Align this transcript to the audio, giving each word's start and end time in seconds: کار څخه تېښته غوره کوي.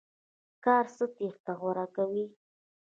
کار 0.65 0.85
څخه 0.95 1.05
تېښته 1.17 1.51
غوره 1.59 1.85
کوي. 1.95 2.25